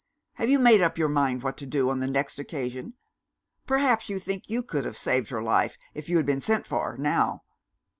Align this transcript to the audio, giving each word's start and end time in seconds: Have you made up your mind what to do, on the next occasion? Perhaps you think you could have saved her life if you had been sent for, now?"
Have 0.33 0.49
you 0.49 0.57
made 0.57 0.81
up 0.81 0.97
your 0.97 1.09
mind 1.09 1.43
what 1.43 1.57
to 1.57 1.67
do, 1.67 1.91
on 1.91 1.99
the 1.99 2.07
next 2.07 2.39
occasion? 2.39 2.95
Perhaps 3.67 4.09
you 4.09 4.17
think 4.17 4.49
you 4.49 4.63
could 4.63 4.83
have 4.83 4.97
saved 4.97 5.29
her 5.29 5.43
life 5.43 5.77
if 5.93 6.09
you 6.09 6.17
had 6.17 6.25
been 6.25 6.41
sent 6.41 6.65
for, 6.65 6.97
now?" 6.97 7.43